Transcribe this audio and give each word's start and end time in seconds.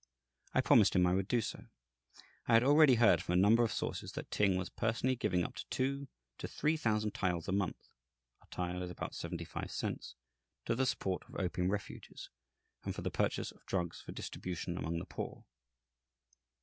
I 0.55 0.61
promised 0.61 0.95
him 0.95 1.05
I 1.05 1.13
would 1.13 1.27
do 1.27 1.41
so. 1.41 1.65
I 2.47 2.53
had 2.55 2.63
already 2.63 2.95
heard 2.95 3.21
from 3.21 3.33
a 3.33 3.35
number 3.35 3.61
of 3.63 3.71
sources 3.71 4.13
that 4.13 4.31
Ting 4.31 4.55
was 4.57 4.67
personally 4.67 5.15
giving 5.15 5.45
two 5.69 6.07
to 6.39 6.47
three 6.47 6.75
thousand 6.75 7.13
taels 7.13 7.47
a 7.47 7.51
month 7.51 7.87
(a 8.41 8.47
tael 8.47 8.81
is 8.81 8.89
about 8.89 9.13
seventy 9.13 9.45
five 9.45 9.69
cents) 9.69 10.15
to 10.65 10.73
the 10.73 10.87
support 10.87 11.21
of 11.29 11.35
opium 11.35 11.69
refuges 11.69 12.31
and 12.83 12.95
for 12.95 13.03
the 13.03 13.11
purchase 13.11 13.51
of 13.51 13.63
drugs 13.67 14.01
for 14.01 14.11
distribution 14.11 14.75
among 14.75 14.97
the 14.97 15.05
poor. 15.05 15.45